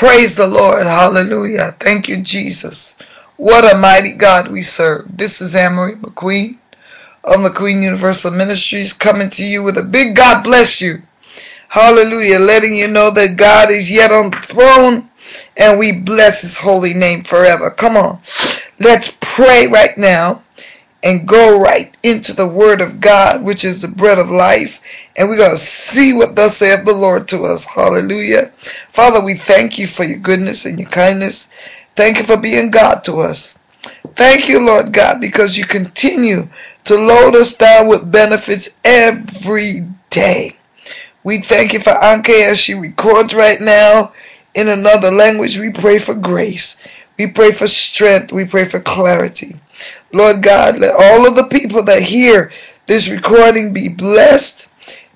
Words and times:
Praise 0.00 0.34
the 0.34 0.46
Lord. 0.46 0.86
Hallelujah. 0.86 1.76
Thank 1.78 2.08
you, 2.08 2.22
Jesus. 2.22 2.94
What 3.36 3.70
a 3.70 3.76
mighty 3.76 4.12
God 4.12 4.50
we 4.50 4.62
serve. 4.62 5.14
This 5.14 5.42
is 5.42 5.52
Annmarie 5.52 6.00
McQueen 6.00 6.56
of 7.22 7.40
McQueen 7.40 7.82
Universal 7.82 8.30
Ministries 8.30 8.94
coming 8.94 9.28
to 9.28 9.44
you 9.44 9.62
with 9.62 9.76
a 9.76 9.82
big 9.82 10.16
God 10.16 10.42
bless 10.42 10.80
you. 10.80 11.02
Hallelujah. 11.68 12.38
Letting 12.38 12.74
you 12.74 12.88
know 12.88 13.10
that 13.10 13.36
God 13.36 13.70
is 13.70 13.90
yet 13.90 14.10
on 14.10 14.30
the 14.30 14.38
throne 14.38 15.10
and 15.58 15.78
we 15.78 15.92
bless 15.92 16.40
his 16.40 16.56
holy 16.56 16.94
name 16.94 17.22
forever. 17.22 17.70
Come 17.70 17.98
on. 17.98 18.20
Let's 18.78 19.14
pray 19.20 19.66
right 19.66 19.98
now 19.98 20.42
and 21.02 21.28
go 21.28 21.60
right 21.62 21.94
into 22.02 22.32
the 22.32 22.48
word 22.48 22.80
of 22.80 23.00
God, 23.00 23.44
which 23.44 23.64
is 23.64 23.82
the 23.82 23.88
bread 23.88 24.18
of 24.18 24.30
life. 24.30 24.80
And 25.20 25.28
we're 25.28 25.36
going 25.36 25.52
to 25.52 25.58
see 25.58 26.14
what 26.14 26.34
thus 26.34 26.56
saith 26.56 26.86
the 26.86 26.94
Lord 26.94 27.28
to 27.28 27.44
us. 27.44 27.66
Hallelujah. 27.66 28.52
Father, 28.94 29.22
we 29.22 29.34
thank 29.34 29.78
you 29.78 29.86
for 29.86 30.04
your 30.04 30.18
goodness 30.18 30.64
and 30.64 30.80
your 30.80 30.88
kindness. 30.88 31.50
Thank 31.94 32.16
you 32.16 32.24
for 32.24 32.38
being 32.38 32.70
God 32.70 33.04
to 33.04 33.20
us. 33.20 33.58
Thank 34.16 34.48
you, 34.48 34.64
Lord 34.64 34.94
God, 34.94 35.20
because 35.20 35.58
you 35.58 35.66
continue 35.66 36.48
to 36.84 36.96
load 36.96 37.36
us 37.36 37.54
down 37.54 37.86
with 37.86 38.10
benefits 38.10 38.70
every 38.82 39.88
day. 40.08 40.56
We 41.22 41.42
thank 41.42 41.74
you 41.74 41.80
for 41.80 41.92
Anke 41.92 42.30
as 42.50 42.58
she 42.58 42.74
records 42.74 43.34
right 43.34 43.60
now 43.60 44.14
in 44.54 44.68
another 44.68 45.10
language. 45.10 45.58
We 45.58 45.70
pray 45.70 45.98
for 45.98 46.14
grace. 46.14 46.80
We 47.18 47.26
pray 47.26 47.52
for 47.52 47.68
strength. 47.68 48.32
We 48.32 48.46
pray 48.46 48.64
for 48.64 48.80
clarity. 48.80 49.60
Lord 50.14 50.42
God, 50.42 50.78
let 50.78 50.94
all 50.98 51.28
of 51.28 51.36
the 51.36 51.44
people 51.48 51.82
that 51.84 52.04
hear 52.04 52.50
this 52.86 53.08
recording 53.10 53.74
be 53.74 53.88
blessed, 53.88 54.68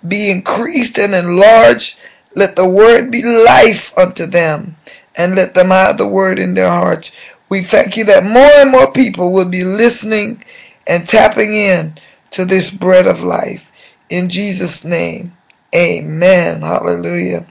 be 0.07 0.31
increased 0.31 0.99
and 0.99 1.15
enlarged. 1.15 1.99
Let 2.35 2.57
the 2.57 2.69
word 2.69 3.11
be 3.11 3.23
life 3.23 3.97
unto 3.97 4.27
them, 4.27 4.77
and 5.17 5.35
let 5.35 5.55
them 5.55 5.69
have 5.69 5.99
the 5.99 6.09
word 6.09 6.39
in 6.39 6.55
their 6.55 6.71
hearts. 6.71 7.13
We 7.49 7.63
thank 7.63 7.97
you 7.97 8.05
that 8.07 8.25
more 8.25 8.51
and 8.57 8.71
more 8.71 8.91
people 8.91 9.33
will 9.33 9.49
be 9.49 9.65
listening 9.65 10.45
and 10.87 11.07
tapping 11.07 11.55
in 11.55 11.99
to 12.31 12.45
this 12.45 12.71
bread 12.71 13.07
of 13.07 13.23
life. 13.23 13.71
In 14.11 14.29
Jesus' 14.29 14.85
name, 14.85 15.37
amen. 15.75 16.63
Hallelujah. 16.63 17.47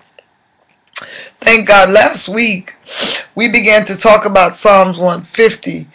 Thank 1.39 1.67
God. 1.67 1.89
Last 1.89 2.29
week, 2.29 2.73
we 3.35 3.49
began 3.49 3.85
to 3.85 3.95
talk 3.95 4.25
about 4.25 4.57
Psalms 4.57 4.97
150 4.97 5.87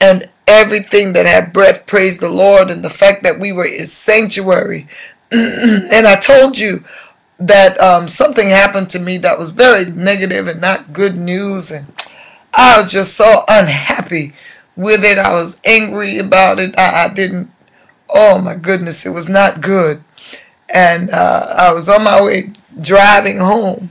and 0.00 0.30
everything 0.46 1.12
that 1.12 1.26
had 1.26 1.52
breath 1.52 1.86
praise 1.86 2.18
the 2.18 2.28
Lord 2.28 2.70
and 2.70 2.84
the 2.84 2.90
fact 2.90 3.22
that 3.22 3.40
we 3.40 3.52
were 3.52 3.66
his 3.66 3.92
sanctuary. 3.92 4.86
and 5.32 6.06
I 6.06 6.16
told 6.20 6.58
you 6.58 6.84
that 7.38 7.78
um, 7.80 8.08
something 8.08 8.48
happened 8.48 8.88
to 8.90 8.98
me 8.98 9.18
that 9.18 9.38
was 9.38 9.50
very 9.50 9.86
negative 9.86 10.46
and 10.46 10.60
not 10.60 10.92
good 10.92 11.16
news. 11.16 11.70
And 11.70 11.86
I 12.54 12.80
was 12.80 12.90
just 12.90 13.14
so 13.14 13.44
unhappy 13.48 14.34
with 14.76 15.04
it. 15.04 15.18
I 15.18 15.34
was 15.34 15.58
angry 15.64 16.18
about 16.18 16.58
it. 16.58 16.78
I, 16.78 17.06
I 17.06 17.14
didn't, 17.14 17.50
oh 18.08 18.38
my 18.38 18.54
goodness, 18.54 19.04
it 19.04 19.10
was 19.10 19.28
not 19.28 19.60
good. 19.60 20.02
And 20.68 21.10
uh, 21.10 21.54
I 21.56 21.72
was 21.72 21.88
on 21.88 22.04
my 22.04 22.22
way 22.22 22.52
driving 22.80 23.38
home. 23.38 23.90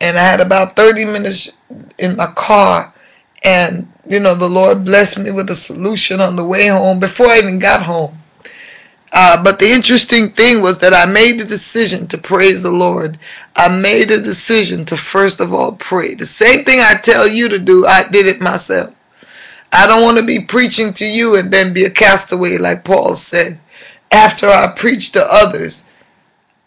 And 0.00 0.18
I 0.18 0.22
had 0.22 0.40
about 0.40 0.76
30 0.76 1.06
minutes 1.06 1.52
in 1.98 2.16
my 2.16 2.26
car. 2.26 2.92
And, 3.42 3.92
you 4.08 4.20
know, 4.20 4.34
the 4.34 4.48
Lord 4.48 4.84
blessed 4.84 5.18
me 5.18 5.30
with 5.30 5.50
a 5.50 5.56
solution 5.56 6.20
on 6.20 6.36
the 6.36 6.44
way 6.44 6.68
home 6.68 7.00
before 7.00 7.28
I 7.28 7.38
even 7.38 7.58
got 7.58 7.82
home. 7.82 8.18
Uh, 9.18 9.42
but 9.42 9.58
the 9.58 9.70
interesting 9.70 10.30
thing 10.30 10.60
was 10.60 10.78
that 10.80 10.92
I 10.92 11.06
made 11.06 11.40
a 11.40 11.44
decision 11.46 12.06
to 12.08 12.18
praise 12.18 12.62
the 12.62 12.70
Lord. 12.70 13.18
I 13.56 13.66
made 13.68 14.10
a 14.10 14.20
decision 14.20 14.84
to 14.84 14.98
first 14.98 15.40
of 15.40 15.54
all 15.54 15.72
pray. 15.72 16.14
The 16.14 16.26
same 16.26 16.66
thing 16.66 16.80
I 16.80 16.96
tell 16.96 17.26
you 17.26 17.48
to 17.48 17.58
do, 17.58 17.86
I 17.86 18.06
did 18.06 18.26
it 18.26 18.42
myself. 18.42 18.94
I 19.72 19.86
don't 19.86 20.02
want 20.02 20.18
to 20.18 20.22
be 20.22 20.40
preaching 20.40 20.92
to 20.94 21.06
you 21.06 21.34
and 21.34 21.50
then 21.50 21.72
be 21.72 21.86
a 21.86 21.90
castaway 21.90 22.58
like 22.58 22.84
Paul 22.84 23.16
said. 23.16 23.58
After 24.12 24.50
I 24.50 24.66
preach 24.76 25.12
to 25.12 25.24
others, 25.24 25.82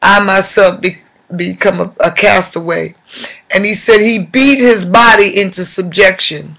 I 0.01 0.19
myself 0.19 0.81
be, 0.81 0.97
become 1.35 1.79
a, 1.79 1.93
a 1.99 2.11
castaway. 2.11 2.95
And 3.51 3.63
he 3.63 3.75
said 3.75 4.01
he 4.01 4.25
beat 4.25 4.57
his 4.57 4.85
body 4.85 5.39
into 5.39 5.63
subjection. 5.63 6.57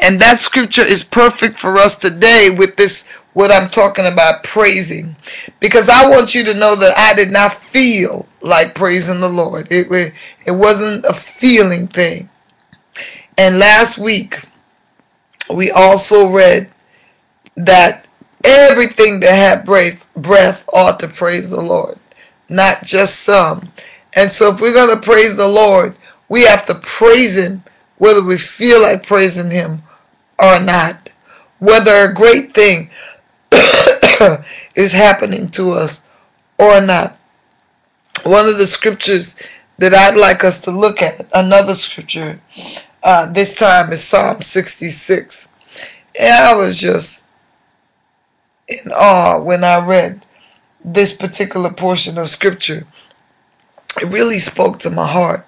And 0.00 0.20
that 0.20 0.40
scripture 0.40 0.84
is 0.84 1.04
perfect 1.04 1.60
for 1.60 1.76
us 1.76 1.96
today 1.96 2.50
with 2.50 2.74
this 2.74 3.08
what 3.38 3.52
I'm 3.52 3.70
talking 3.70 4.06
about 4.06 4.42
praising 4.42 5.14
because 5.60 5.88
I 5.88 6.10
want 6.10 6.34
you 6.34 6.42
to 6.42 6.54
know 6.54 6.74
that 6.74 6.98
I 6.98 7.14
did 7.14 7.30
not 7.30 7.54
feel 7.54 8.26
like 8.40 8.74
praising 8.74 9.20
the 9.20 9.28
Lord. 9.28 9.68
It 9.70 9.88
it 10.44 10.50
wasn't 10.50 11.04
a 11.04 11.14
feeling 11.14 11.86
thing. 11.86 12.30
And 13.38 13.60
last 13.60 13.96
week 13.96 14.42
we 15.48 15.70
also 15.70 16.28
read 16.32 16.68
that 17.56 18.08
everything 18.42 19.20
that 19.20 19.34
had 19.36 19.64
breath 19.64 20.04
breath 20.16 20.64
ought 20.72 20.98
to 20.98 21.06
praise 21.06 21.48
the 21.48 21.62
Lord, 21.62 22.00
not 22.48 22.82
just 22.82 23.20
some. 23.20 23.72
And 24.14 24.32
so 24.32 24.52
if 24.52 24.60
we're 24.60 24.74
going 24.74 24.96
to 24.98 25.00
praise 25.00 25.36
the 25.36 25.46
Lord, 25.46 25.96
we 26.28 26.42
have 26.42 26.64
to 26.64 26.74
praise 26.74 27.36
him 27.36 27.62
whether 27.98 28.22
we 28.24 28.36
feel 28.36 28.82
like 28.82 29.06
praising 29.06 29.52
him 29.52 29.84
or 30.40 30.58
not. 30.58 31.10
Whether 31.60 31.92
a 32.04 32.14
great 32.14 32.52
thing 32.52 32.90
is 34.74 34.92
happening 34.92 35.50
to 35.50 35.72
us 35.72 36.02
or 36.58 36.80
not. 36.80 37.16
One 38.24 38.48
of 38.48 38.58
the 38.58 38.66
scriptures 38.66 39.36
that 39.78 39.94
I'd 39.94 40.16
like 40.16 40.42
us 40.44 40.60
to 40.62 40.70
look 40.70 41.00
at, 41.00 41.26
another 41.32 41.74
scripture, 41.74 42.40
uh, 43.02 43.26
this 43.26 43.54
time 43.54 43.92
is 43.92 44.02
Psalm 44.02 44.42
66. 44.42 45.46
And 46.18 46.32
I 46.32 46.56
was 46.56 46.78
just 46.78 47.22
in 48.66 48.92
awe 48.92 49.40
when 49.40 49.62
I 49.62 49.84
read 49.84 50.24
this 50.84 51.12
particular 51.12 51.72
portion 51.72 52.18
of 52.18 52.28
scripture. 52.28 52.86
It 54.00 54.06
really 54.06 54.38
spoke 54.38 54.78
to 54.80 54.90
my 54.90 55.06
heart. 55.06 55.46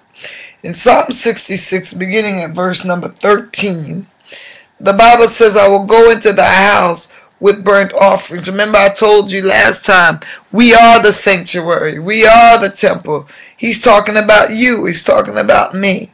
In 0.63 0.75
Psalm 0.75 1.11
66, 1.11 1.95
beginning 1.95 2.41
at 2.41 2.51
verse 2.51 2.85
number 2.85 3.09
13, 3.09 4.07
the 4.79 4.93
Bible 4.93 5.29
says, 5.29 5.57
I 5.57 5.69
will 5.69 5.85
go 5.85 6.11
into 6.11 6.33
the 6.33 6.45
house 6.45 7.09
with 7.41 7.65
burnt 7.65 7.93
offerings. 7.95 8.49
Remember, 8.49 8.79
I 8.79 8.91
told 8.91 9.33
you 9.33 9.43
last 9.43 9.85
time, 9.85 10.21
we 10.53 10.75
are 10.75 11.03
the 11.03 11.13
sanctuary, 11.13 11.99
we 11.99 12.27
are 12.27 12.61
the 12.61 12.71
temple. 12.71 13.27
He's 13.57 13.81
talking 13.81 14.17
about 14.17 14.53
you, 14.53 14.85
he's 14.87 15.03
talking 15.03 15.39
about 15.39 15.75
me. 15.75 16.13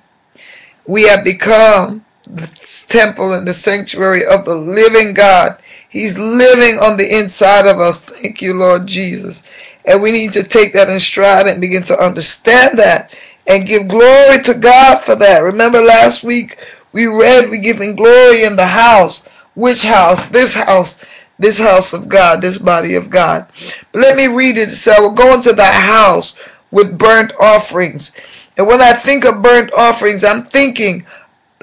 We 0.87 1.09
have 1.09 1.25
become 1.25 2.05
the 2.27 2.47
temple 2.89 3.35
and 3.35 3.47
the 3.47 3.55
sanctuary 3.55 4.25
of 4.25 4.45
the 4.45 4.55
living 4.55 5.15
God. 5.15 5.59
He's 5.89 6.19
living 6.19 6.79
on 6.79 6.97
the 6.97 7.19
inside 7.19 7.67
of 7.67 7.81
us. 7.81 8.03
Thank 8.03 8.43
you, 8.43 8.55
Lord 8.55 8.87
Jesus. 8.87 9.43
And 9.85 10.03
we 10.03 10.13
need 10.13 10.33
to 10.33 10.43
take 10.43 10.73
that 10.73 10.89
in 10.89 11.01
stride 11.01 11.47
and 11.47 11.61
begin 11.61 11.85
to 11.85 11.99
understand 11.99 12.79
that 12.79 13.15
and 13.47 13.67
give 13.67 13.89
glory 13.89 14.43
to 14.43 14.55
God 14.55 15.01
for 15.01 15.15
that. 15.17 15.39
Remember 15.39 15.81
last 15.81 16.25
week 16.25 16.59
we 16.93 17.07
read 17.07 17.51
we 17.51 17.59
giving 17.59 17.95
glory 17.95 18.45
in 18.45 18.57
the 18.57 18.67
house. 18.67 19.23
Which 19.55 19.83
house? 19.83 20.29
This 20.29 20.55
house 20.55 21.01
this 21.39 21.59
house 21.59 21.93
of 21.93 22.09
God, 22.09 22.41
this 22.41 22.59
body 22.59 22.95
of 22.95 23.11
God. 23.11 23.47
Let 23.93 24.17
me 24.17 24.27
read 24.27 24.57
it. 24.57 24.71
It 24.71 24.75
said, 24.75 24.99
I 24.99 25.01
will 25.01 25.11
go 25.11 25.35
into 25.35 25.53
thy 25.53 25.73
house 25.73 26.37
with 26.71 26.99
burnt 26.99 27.33
offerings. 27.41 28.13
And 28.57 28.67
when 28.67 28.81
I 28.81 28.93
think 28.93 29.25
of 29.25 29.43
burnt 29.43 29.73
offerings, 29.75 30.25
I'm 30.25 30.45
thinking 30.45 31.07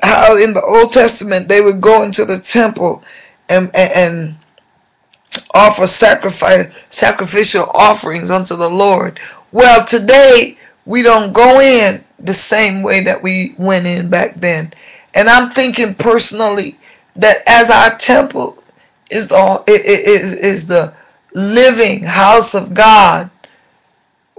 how 0.02 0.38
in 0.38 0.54
the 0.54 0.62
Old 0.62 0.94
Testament 0.94 1.48
they 1.48 1.62
would 1.62 1.82
go 1.82 2.04
into 2.04 2.26
the 2.26 2.40
temple 2.40 3.04
and, 3.50 3.76
and, 3.76 3.92
and 3.94 4.36
offer 5.54 5.88
sacrifice, 5.88 6.72
sacrificial 6.90 7.66
offerings 7.74 8.30
unto 8.30 8.56
the 8.56 8.70
Lord. 8.70 9.20
Well, 9.52 9.86
today 9.86 10.58
we 10.86 11.02
don't 11.02 11.34
go 11.34 11.60
in 11.60 12.04
the 12.20 12.34
same 12.34 12.84
way 12.84 13.02
that 13.02 13.24
we 13.24 13.56
went 13.58 13.86
in 13.86 14.10
back 14.10 14.40
then. 14.40 14.74
And 15.14 15.30
I'm 15.30 15.52
thinking 15.52 15.96
personally 15.96 16.80
that 17.16 17.38
as 17.48 17.70
our 17.70 17.96
temple 17.98 18.63
is 19.14 19.28
the 19.30 19.64
is 19.68 20.34
is 20.34 20.68
the 20.68 20.94
living 21.34 22.04
house 22.04 22.54
of 22.54 22.74
God. 22.74 23.32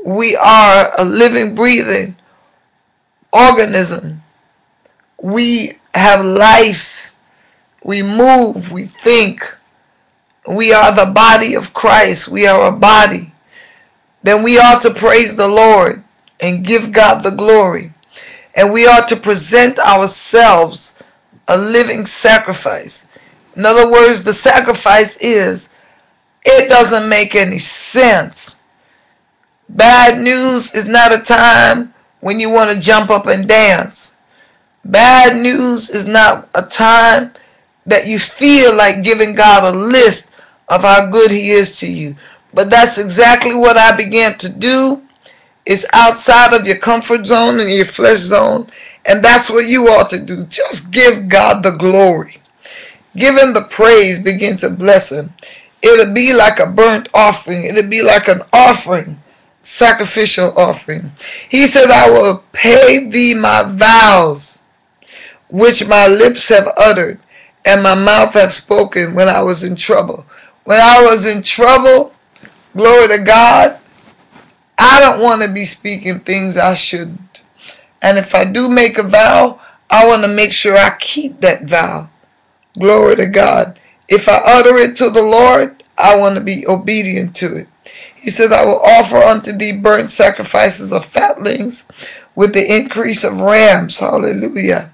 We 0.05 0.37
are 0.37 0.93
a 0.99 1.05
living, 1.05 1.55
breathing 1.55 2.17
organism. 3.33 4.23
We 5.23 5.75
have 5.95 6.25
life. 6.25 7.15
We 7.83 8.03
move. 8.03 8.73
We 8.73 8.87
think. 8.87 9.55
We 10.47 10.73
are 10.73 10.93
the 10.95 11.11
body 11.11 11.55
of 11.55 11.73
Christ. 11.75 12.29
We 12.29 12.47
are 12.47 12.69
a 12.69 12.73
body. 12.73 13.33
Then 14.23 14.43
we 14.43 14.59
ought 14.59 14.83
to 14.83 14.93
praise 14.93 15.37
the 15.37 15.49
Lord 15.49 16.05
and 16.41 16.65
give 16.65 16.93
God 16.93 17.23
the 17.23 17.31
glory. 17.31 17.93
And 18.55 18.73
we 18.73 18.87
ought 18.87 19.09
to 19.09 19.17
present 19.17 19.79
ourselves 19.79 20.95
a 21.49 21.59
living 21.59 22.07
sacrifice. 22.07 23.07
In 23.57 23.67
other 23.67 23.91
words, 23.91 24.23
the 24.23 24.35
sacrifice 24.35 25.17
is 25.19 25.69
it 26.45 26.69
doesn't 26.69 27.09
make 27.09 27.35
any 27.35 27.59
sense. 27.59 28.57
Bad 29.69 30.21
news 30.21 30.73
is 30.75 30.87
not 30.87 31.13
a 31.13 31.23
time 31.23 31.95
when 32.21 32.41
you 32.41 32.51
want 32.51 32.71
to 32.71 32.81
jump 32.81 33.11
up 33.11 33.27
and 33.27 33.49
dance. 33.49 34.15
Bad 34.85 35.41
news 35.41 35.89
is 35.89 36.07
not 36.07 36.49
a 36.55 36.63
time 36.63 37.33
that 37.87 38.07
you 38.07 38.19
feel 38.19 38.75
like 38.77 39.03
giving 39.05 39.35
God 39.35 39.75
a 39.75 39.77
list 39.77 40.31
of 40.69 40.83
how 40.83 41.09
good 41.11 41.31
He 41.31 41.51
is 41.51 41.79
to 41.81 41.91
you. 41.91 42.17
But 42.53 42.71
that's 42.71 42.99
exactly 42.99 43.55
what 43.55 43.77
I 43.77 43.97
began 43.97 44.39
to 44.39 44.49
do. 44.49 45.03
It's 45.67 45.87
outside 45.93 46.53
of 46.53 46.67
your 46.67 46.77
comfort 46.77 47.27
zone 47.27 47.61
and 47.61 47.71
your 47.71 47.87
flesh 47.87 48.21
zone. 48.21 48.71
And 49.07 49.23
that's 49.25 49.51
what 49.51 49.67
you 49.67 49.89
ought 49.89 50.11
to 50.11 50.21
do. 50.21 50.45
Just 50.45 50.91
give 50.91 51.29
God 51.29 51.63
the 51.63 51.73
glory. 51.73 52.43
Give 53.17 53.37
Him 53.37 53.53
the 53.53 53.63
praise. 53.63 54.19
Begin 54.19 54.57
to 54.59 54.71
bless 54.71 55.11
Him. 55.11 55.33
It'll 55.83 56.13
be 56.13 56.33
like 56.33 56.59
a 56.59 56.67
burnt 56.67 57.09
offering. 57.13 57.65
It'll 57.65 57.89
be 57.89 58.03
like 58.03 58.27
an 58.29 58.41
offering, 58.53 59.21
sacrificial 59.63 60.57
offering. 60.57 61.13
He 61.49 61.67
said, 61.67 61.91
I 61.91 62.09
will 62.09 62.43
pay 62.53 63.09
thee 63.09 63.35
my 63.35 63.63
vows, 63.63 64.59
which 65.51 65.87
my 65.87 66.07
lips 66.07 66.49
have 66.49 66.69
uttered, 66.79 67.21
and 67.65 67.83
my 67.83 67.95
mouth 67.95 68.33
hath 68.33 68.53
spoken 68.53 69.15
when 69.15 69.29
I 69.29 69.43
was 69.43 69.63
in 69.63 69.77
trouble. 69.77 70.25
When 70.65 70.81
I 70.81 71.03
was 71.03 71.27
in 71.27 71.43
trouble, 71.43 72.15
glory 72.75 73.09
to 73.09 73.19
God, 73.23 73.79
I 74.79 75.01
don't 75.01 75.21
want 75.21 75.43
to 75.43 75.49
be 75.49 75.67
speaking 75.67 76.21
things 76.21 76.57
I 76.57 76.75
shouldn't. 76.75 77.43
And 78.01 78.19
if 78.19 78.35
I 78.35 78.45
do 78.45 78.69
make 78.69 78.99
a 78.99 79.03
vow, 79.03 79.61
I 79.91 80.07
want 80.07 80.23
to 80.23 80.29
make 80.29 80.53
sure 80.53 80.77
I 80.77 80.97
keep 80.99 81.41
that 81.41 81.65
vow. 81.65 82.09
Glory 82.79 83.17
to 83.17 83.27
God. 83.27 83.79
If 84.09 84.29
I 84.29 84.41
utter 84.45 84.77
it 84.77 84.97
to 84.97 85.11
the 85.11 85.23
Lord, 85.23 85.83
I 85.97 86.17
want 86.17 86.35
to 86.35 86.41
be 86.41 86.67
obedient 86.67 87.37
to 87.37 87.57
it. 87.57 87.69
He 88.15 88.31
says, 88.31 88.53
I 88.53 88.65
will 88.65 88.81
offer 88.81 89.17
unto 89.17 89.53
thee 89.53 89.73
burnt 89.73 90.11
sacrifices 90.11 90.93
of 90.93 91.05
fatlings 91.05 91.87
with 92.35 92.53
the 92.53 92.77
increase 92.77 93.23
of 93.23 93.41
rams. 93.41 93.99
Hallelujah. 93.99 94.91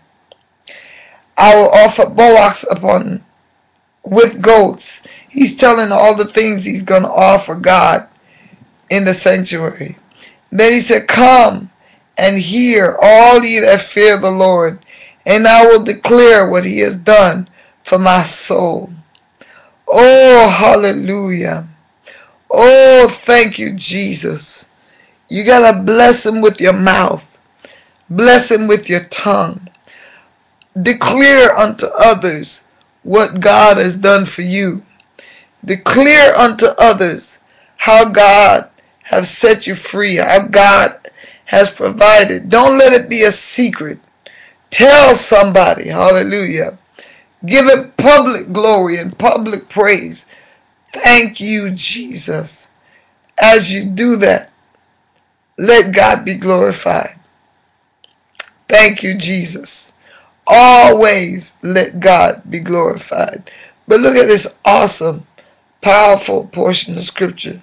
I 1.37 1.55
will 1.55 1.71
offer 1.71 2.11
bullocks 2.11 2.65
upon 2.71 3.25
with 4.05 4.43
goats. 4.43 5.03
He's 5.29 5.57
telling 5.57 5.93
all 5.93 6.15
the 6.15 6.27
things 6.27 6.65
he's 6.65 6.83
going 6.83 7.03
to 7.03 7.11
offer 7.11 7.55
God 7.55 8.09
in 8.91 9.05
the 9.05 9.15
sanctuary. 9.15 9.97
Then 10.51 10.73
he 10.73 10.81
said, 10.81 11.09
Come 11.09 11.71
and 12.19 12.39
hear 12.39 12.99
all 13.01 13.43
ye 13.43 13.61
that 13.61 13.83
fear 13.83 14.19
the 14.19 14.31
Lord, 14.31 14.85
and 15.25 15.47
I 15.47 15.65
will 15.67 15.85
declare 15.85 16.49
what 16.49 16.65
he 16.65 16.81
has 16.81 16.97
done 16.97 17.49
for 17.83 17.99
my 17.99 18.25
soul. 18.25 18.91
Oh, 19.87 20.49
hallelujah. 20.49 21.69
Oh, 22.51 23.09
thank 23.09 23.59
you, 23.59 23.75
Jesus. 23.75 24.65
You 25.29 25.45
got 25.45 25.71
to 25.71 25.83
bless 25.83 26.27
him 26.27 26.41
with 26.41 26.61
your 26.61 26.73
mouth. 26.73 27.25
Bless 28.09 28.51
him 28.51 28.67
with 28.67 28.89
your 28.89 29.05
tongue. 29.05 29.69
Declare 30.81 31.57
unto 31.57 31.87
others 31.87 32.63
what 33.03 33.41
God 33.41 33.77
has 33.77 33.99
done 33.99 34.27
for 34.27 34.43
you. 34.43 34.83
Declare 35.65 36.37
unto 36.37 36.67
others 36.79 37.39
how 37.77 38.11
God 38.11 38.69
has 39.05 39.31
set 39.31 39.67
you 39.67 39.75
free, 39.75 40.17
how 40.17 40.47
God 40.47 40.97
has 41.47 41.71
provided. 41.71 42.49
Don't 42.49 42.79
let 42.79 42.93
it 42.93 43.09
be 43.09 43.23
a 43.23 43.33
secret. 43.33 43.99
Tell 44.71 45.15
somebody, 45.17 45.89
hallelujah, 45.89 46.79
Give 47.45 47.67
him 47.69 47.93
public 47.97 48.53
glory 48.53 48.99
and 48.99 49.17
public 49.17 49.69
praise. 49.69 50.27
Thank 50.93 51.41
you, 51.41 51.71
Jesus. 51.71 52.69
As 53.39 53.73
you 53.73 53.85
do 53.85 54.17
that, 54.17 54.53
let 55.59 55.95
God 55.95 56.25
be 56.25 56.35
glorified. 56.35 57.19
Thank 58.69 59.03
you, 59.03 59.15
Jesus. 59.17 59.93
Always 60.47 61.55
let 61.63 62.01
God 62.01 62.43
be 62.51 62.61
glorified. 62.61 63.51
But 63.89 64.01
look 64.01 64.17
at 64.17 64.27
this 64.27 64.55
awesome, 64.65 65.27
powerful 65.81 66.47
portion 66.47 66.97
of 66.97 67.05
scripture. 67.05 67.63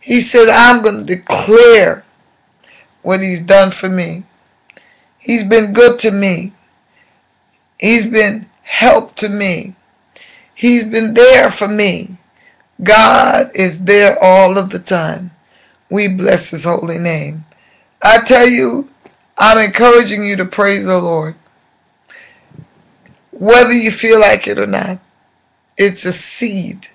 He 0.00 0.20
said, 0.20 0.48
I'm 0.48 0.82
going 0.82 1.06
to 1.06 1.16
declare 1.16 2.04
what 3.02 3.20
he's 3.20 3.40
done 3.40 3.70
for 3.70 3.88
me. 3.88 4.24
He's 5.18 5.44
been 5.44 5.72
good 5.72 6.00
to 6.00 6.10
me. 6.10 6.52
He's 7.78 8.10
been 8.10 8.49
help 8.70 9.16
to 9.16 9.28
me. 9.28 9.74
He's 10.54 10.88
been 10.88 11.14
there 11.14 11.50
for 11.50 11.66
me. 11.66 12.16
God 12.82 13.50
is 13.54 13.84
there 13.84 14.22
all 14.22 14.56
of 14.56 14.70
the 14.70 14.78
time. 14.78 15.32
We 15.90 16.06
bless 16.06 16.50
his 16.50 16.64
holy 16.64 16.98
name. 16.98 17.44
I 18.00 18.20
tell 18.24 18.48
you, 18.48 18.90
I'm 19.36 19.58
encouraging 19.58 20.24
you 20.24 20.36
to 20.36 20.44
praise 20.44 20.86
the 20.86 20.98
Lord. 20.98 21.34
Whether 23.32 23.72
you 23.72 23.90
feel 23.90 24.20
like 24.20 24.46
it 24.46 24.58
or 24.58 24.66
not, 24.66 25.00
it's 25.76 26.04
a 26.04 26.12
seed. 26.12 26.88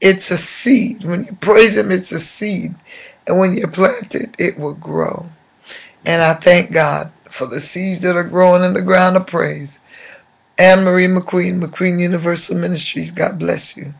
It's 0.00 0.30
a 0.30 0.38
seed. 0.38 1.04
When 1.04 1.24
you 1.26 1.36
praise 1.40 1.76
him, 1.76 1.92
it's 1.92 2.12
a 2.12 2.18
seed. 2.18 2.74
And 3.26 3.38
when 3.38 3.56
you 3.56 3.68
plant 3.68 4.14
it, 4.14 4.34
it 4.38 4.58
will 4.58 4.74
grow. 4.74 5.28
And 6.04 6.22
I 6.22 6.34
thank 6.34 6.72
God 6.72 7.12
for 7.30 7.46
the 7.46 7.60
seeds 7.60 8.02
that 8.02 8.16
are 8.16 8.24
growing 8.24 8.64
in 8.64 8.74
the 8.74 8.82
ground 8.82 9.16
of 9.16 9.26
praise. 9.26 9.78
Annmarie 10.58 11.08
McQueen, 11.08 11.60
McQueen 11.60 12.00
Universal 12.00 12.56
Ministries. 12.56 13.10
God 13.10 13.38
bless 13.38 13.76
you. 13.76 13.94